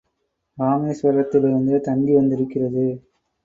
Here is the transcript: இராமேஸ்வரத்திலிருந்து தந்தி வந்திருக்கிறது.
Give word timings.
இராமேஸ்வரத்திலிருந்து 0.57 1.79
தந்தி 1.79 2.15
வந்திருக்கிறது. 2.15 2.85